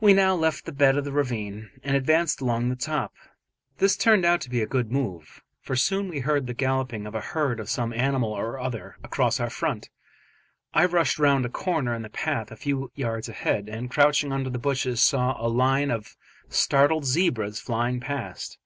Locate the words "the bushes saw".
14.48-15.34